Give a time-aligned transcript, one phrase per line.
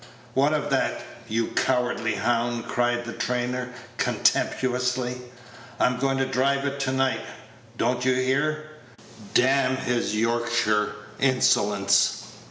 [0.33, 0.99] "What of that,
[1.29, 3.69] you cowardly hound?" cried the trainer,
[3.99, 5.21] contemptuously.
[5.79, 7.21] "I'm going to drive it to night,
[7.77, 8.71] don't you hear?
[9.35, 12.23] D n his Yorkshire insolence!